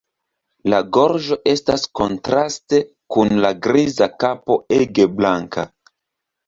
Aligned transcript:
La 0.73 0.79
gorĝo 0.97 1.37
estas 1.51 1.85
kontraste 2.01 2.81
kun 3.17 3.39
la 3.45 3.53
griza 3.69 4.13
kapo 4.27 4.61
ege 4.81 5.11
blanka. 5.21 5.73